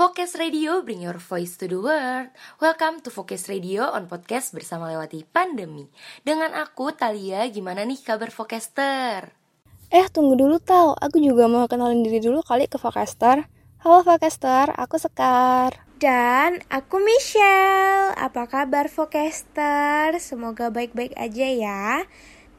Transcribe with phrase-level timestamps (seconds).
[0.00, 2.32] Focus Radio, bring your voice to the world.
[2.56, 5.92] Welcome to Focus Radio on podcast bersama lewati pandemi.
[6.24, 9.28] Dengan aku, Talia, gimana nih kabar Focaster?
[9.92, 13.44] Eh, tunggu dulu tau, aku juga mau kenalin diri dulu kali ke Focaster.
[13.84, 15.84] Halo Focaster, aku Sekar.
[16.00, 18.16] Dan aku Michelle.
[18.16, 20.16] Apa kabar Focaster?
[20.16, 22.08] Semoga baik-baik aja ya.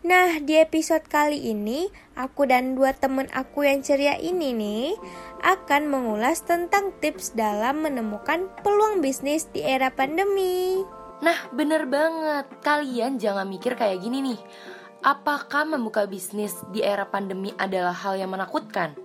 [0.01, 1.85] Nah, di episode kali ini,
[2.17, 4.97] aku dan dua temen aku yang ceria ini nih
[5.45, 10.81] akan mengulas tentang tips dalam menemukan peluang bisnis di era pandemi.
[11.21, 12.49] Nah, bener banget.
[12.65, 14.41] Kalian jangan mikir kayak gini nih.
[15.05, 18.97] Apakah membuka bisnis di era pandemi adalah hal yang menakutkan?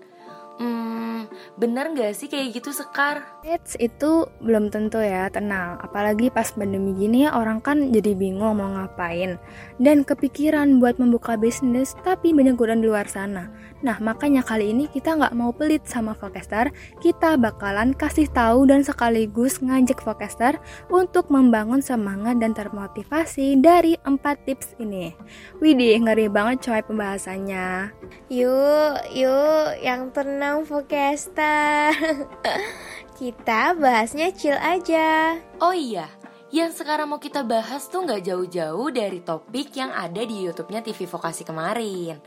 [0.57, 1.16] Hmm,
[1.59, 3.25] bener gak sih kayak gitu Sekar?
[3.47, 5.79] Eits, itu belum tentu ya, tenang.
[5.81, 9.39] Apalagi pas pandemi gini orang kan jadi bingung mau ngapain.
[9.79, 13.49] Dan kepikiran buat membuka bisnis, tapi banyak godaan di luar sana.
[13.85, 18.83] Nah, makanya kali ini kita nggak mau pelit sama Vokester, kita bakalan kasih tahu dan
[18.83, 20.57] sekaligus ngajak Vokester
[20.89, 25.13] untuk membangun semangat dan termotivasi dari empat tips ini.
[25.61, 27.93] Widih, ngeri banget coy pembahasannya.
[28.33, 31.16] Yuk, yuk, yang tenang Vokester.
[33.19, 35.41] kita bahasnya chill aja.
[35.65, 36.13] Oh iya,
[36.53, 41.09] yang sekarang mau kita bahas tuh nggak jauh-jauh dari topik yang ada di YouTube-nya TV
[41.09, 42.21] Vokasi kemarin.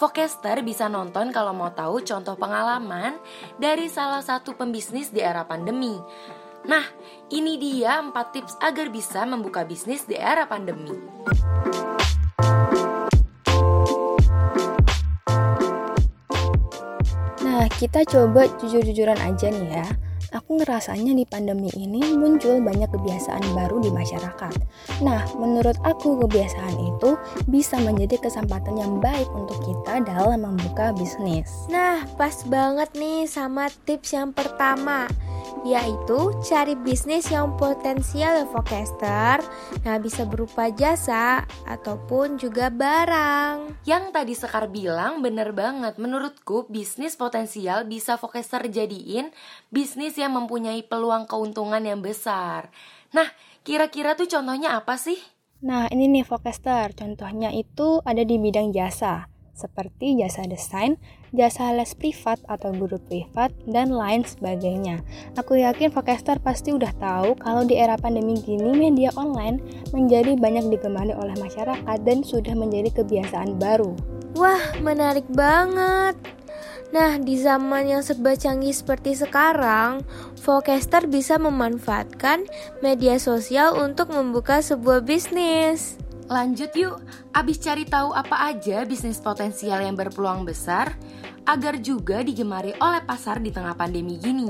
[0.00, 3.20] Vokester bisa nonton kalau mau tahu contoh pengalaman
[3.60, 5.92] dari salah satu pembisnis di era pandemi.
[6.64, 6.84] Nah,
[7.28, 10.96] ini dia 4 tips agar bisa membuka bisnis di era pandemi.
[17.80, 19.88] Kita coba jujur-jujuran aja nih ya
[20.36, 24.54] aku ngerasanya di pandemi ini muncul banyak kebiasaan baru di masyarakat.
[25.02, 27.18] Nah, menurut aku kebiasaan itu
[27.50, 31.50] bisa menjadi kesempatan yang baik untuk kita dalam membuka bisnis.
[31.72, 35.10] Nah, pas banget nih sama tips yang pertama
[35.66, 39.42] yaitu cari bisnis yang potensial ya Vocaster.
[39.84, 43.84] Nah, bisa berupa jasa ataupun juga barang.
[43.84, 45.96] Yang tadi Sekar bilang bener banget.
[46.00, 49.32] Menurutku bisnis potensial bisa Vocaster jadiin
[49.68, 52.70] bisnis yang mempunyai peluang keuntungan yang besar.
[53.10, 53.26] Nah,
[53.66, 55.18] kira-kira tuh contohnya apa sih?
[55.60, 56.94] Nah, ini nih Vocaster.
[56.96, 60.96] Contohnya itu ada di bidang jasa seperti jasa desain,
[61.36, 65.04] jasa les privat atau guru privat, dan lain sebagainya.
[65.36, 69.60] Aku yakin Vokester pasti udah tahu kalau di era pandemi gini media online
[69.92, 73.92] menjadi banyak digemari oleh masyarakat dan sudah menjadi kebiasaan baru.
[74.40, 76.16] Wah, menarik banget.
[76.90, 80.02] Nah, di zaman yang serba canggih seperti sekarang,
[80.42, 82.42] Vokester bisa memanfaatkan
[82.82, 85.94] media sosial untuk membuka sebuah bisnis.
[86.30, 87.02] Lanjut yuk,
[87.34, 90.94] abis cari tahu apa aja bisnis potensial yang berpeluang besar
[91.42, 94.46] agar juga digemari oleh pasar di tengah pandemi gini.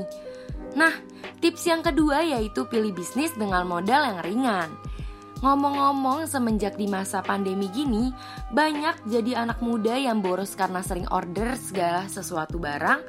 [0.76, 0.92] Nah,
[1.40, 4.68] tips yang kedua yaitu pilih bisnis dengan modal yang ringan.
[5.40, 8.12] Ngomong-ngomong, semenjak di masa pandemi gini,
[8.52, 13.00] banyak jadi anak muda yang boros karena sering order segala sesuatu barang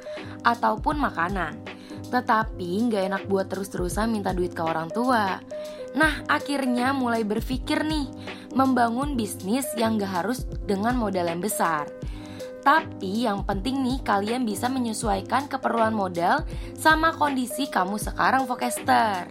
[0.48, 1.60] ataupun makanan.
[2.12, 5.40] Tetapi nggak enak buat terus-terusan minta duit ke orang tua.
[5.96, 8.08] Nah, akhirnya mulai berpikir nih,
[8.52, 11.88] membangun bisnis yang gak harus dengan modal yang besar.
[12.62, 16.46] Tapi yang penting nih kalian bisa menyesuaikan keperluan modal
[16.78, 19.26] sama kondisi kamu sekarang Vokester.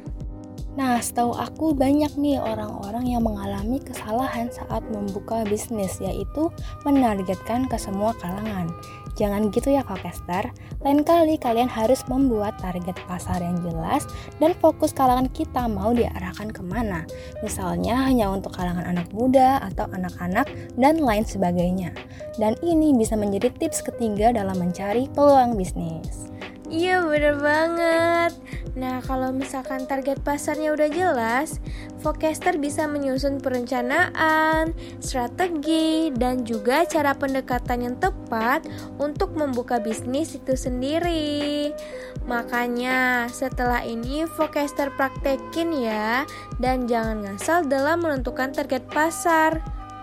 [0.72, 6.48] Nah, setahu aku banyak nih orang-orang yang mengalami kesalahan saat membuka bisnis yaitu
[6.88, 8.72] menargetkan ke semua kalangan.
[9.20, 10.52] Jangan gitu ya Kokester.
[10.82, 14.08] Lain kali kalian harus membuat target pasar yang jelas
[14.42, 17.06] dan fokus kalangan kita mau diarahkan ke mana.
[17.46, 20.50] Misalnya hanya untuk kalangan anak muda atau anak-anak
[20.80, 21.94] dan lain sebagainya.
[22.40, 26.32] Dan ini bisa menjadi tips ketiga dalam mencari peluang bisnis.
[26.72, 28.32] Iya bener banget.
[28.80, 31.60] Nah kalau misalkan target pasarnya udah jelas
[32.00, 34.72] Forecaster bisa menyusun perencanaan,
[35.04, 38.66] strategi, dan juga cara pendekatan yang tepat
[38.98, 41.76] untuk membuka bisnis itu sendiri.
[42.24, 46.24] Makanya setelah ini Forecaster praktekin ya
[46.56, 49.60] Dan jangan ngasal dalam menentukan target pasar.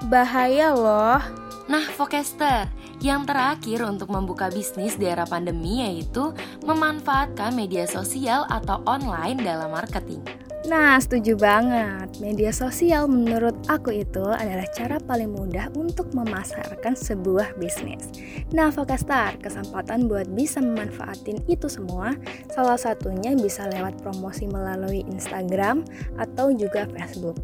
[0.06, 2.64] Bahaya loh Nah, Vokester,
[3.04, 6.32] yang terakhir untuk membuka bisnis di era pandemi yaitu
[6.64, 10.24] memanfaatkan media sosial atau online dalam marketing.
[10.64, 12.08] Nah, setuju banget.
[12.24, 18.08] Media sosial menurut aku itu adalah cara paling mudah untuk memasarkan sebuah bisnis.
[18.56, 22.16] Nah, Vokastar, kesempatan buat bisa memanfaatin itu semua,
[22.48, 25.84] salah satunya bisa lewat promosi melalui Instagram
[26.16, 27.36] atau juga Facebook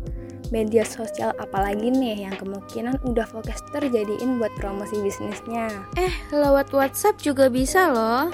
[0.51, 5.71] media sosial apalagi nih yang kemungkinan udah fokus terjadiin buat promosi bisnisnya?
[5.97, 8.29] Eh, lewat WhatsApp juga bisa loh.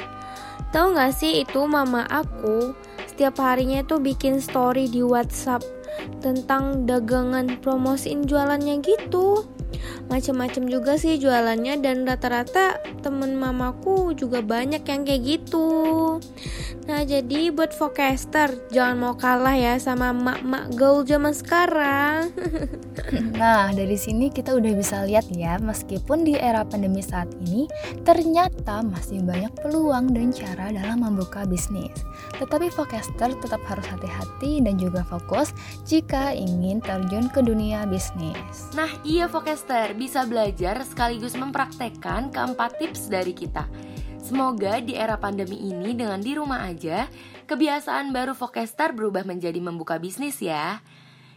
[0.71, 2.75] Tahu gak sih itu mama aku
[3.11, 5.61] setiap harinya tuh bikin story di WhatsApp
[6.25, 9.45] tentang dagangan promosiin jualannya gitu
[10.11, 15.69] macem-macem juga sih jualannya dan rata-rata temen mamaku juga banyak yang kayak gitu.
[16.91, 22.31] Nah jadi buat forecaster jangan mau kalah ya sama mak-mak gaul zaman sekarang.
[23.11, 27.65] Nah dari sini kita udah bisa lihat ya meskipun di era pandemi saat ini
[28.05, 31.91] ternyata masih banyak peluang dan cara dalam membuka bisnis.
[32.37, 35.57] Tetapi forecaster tetap harus hati-hati dan juga fokus
[35.89, 38.69] jika ingin terjun ke dunia bisnis.
[38.77, 39.60] Nah iya forecaster
[39.97, 43.65] bisa belajar sekaligus mempraktekkan keempat tips dari kita.
[44.21, 47.11] Semoga di era pandemi ini dengan di rumah aja,
[47.51, 50.79] kebiasaan baru Vokester berubah menjadi membuka bisnis ya.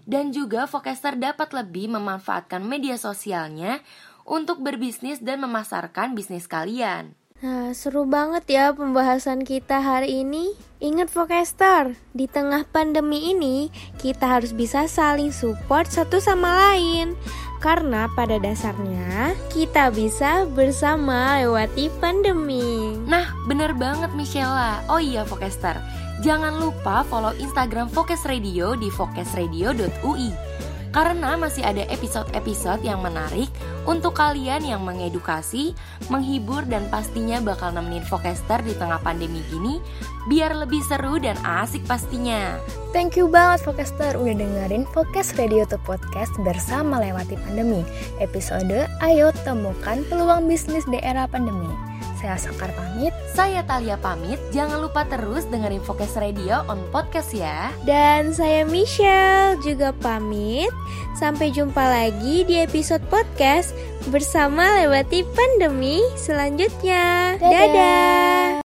[0.03, 3.79] Dan juga Vokester dapat lebih memanfaatkan media sosialnya
[4.27, 7.15] untuk berbisnis dan memasarkan bisnis kalian.
[7.43, 10.55] Nah, seru banget ya pembahasan kita hari ini.
[10.79, 13.67] Ingat Vokester, di tengah pandemi ini
[13.99, 17.19] kita harus bisa saling support satu sama lain.
[17.63, 22.91] Karena pada dasarnya kita bisa bersama lewati pandemi.
[23.07, 24.83] Nah, bener banget Michelle.
[24.91, 25.79] Oh iya Vokester,
[26.19, 30.52] jangan lupa follow Instagram Focus Radio di focusradio.ui
[30.93, 33.49] karena masih ada episode-episode yang menarik
[33.89, 35.73] untuk kalian yang mengedukasi,
[36.07, 39.81] menghibur, dan pastinya bakal nemenin Vokester di tengah pandemi gini
[40.29, 42.55] biar lebih seru dan asik pastinya.
[42.93, 47.81] Thank you banget Vokester udah dengerin Focus Radio to Podcast bersama lewati pandemi.
[48.21, 51.92] Episode Ayo Temukan Peluang Bisnis di Era Pandemi.
[52.23, 53.11] Saya Sakar pamit.
[53.35, 54.39] Saya Talia pamit.
[54.55, 57.67] Jangan lupa terus dengerin Focus Radio on podcast ya.
[57.83, 60.71] Dan saya Michelle juga pamit.
[61.19, 63.75] Sampai jumpa lagi di episode podcast
[64.07, 67.35] bersama lewati pandemi selanjutnya.
[67.43, 67.51] Dadah.
[67.51, 68.62] Dadah.